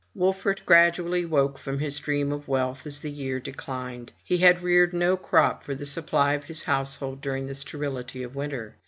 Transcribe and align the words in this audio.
Wolfert 0.15 0.63
gradually 0.65 1.25
woke 1.25 1.59
from 1.59 1.77
his 1.77 1.99
dream 1.99 2.31
of 2.31 2.47
wealth 2.47 2.87
as 2.87 2.97
the 3.01 3.11
year 3.11 3.39
declined. 3.39 4.11
He 4.23 4.37
had 4.37 4.63
reared 4.63 4.93
no 4.93 5.15
crop 5.15 5.63
for 5.63 5.75
the 5.75 5.85
supply 5.85 6.33
of 6.33 6.45
his 6.45 6.63
household 6.63 7.21
during 7.21 7.45
the 7.45 7.53
sterility 7.53 8.23
of 8.23 8.35
winter. 8.35 8.77